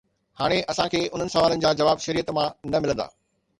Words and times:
هاڻي 0.39 0.57
اسان 0.71 0.87
کي 0.93 1.01
انهن 1.09 1.29
سوالن 1.35 1.63
جا 1.67 1.75
جواب 1.83 2.03
شريعت 2.09 2.35
مان 2.41 2.53
نه 2.73 2.77
ملندا. 2.87 3.11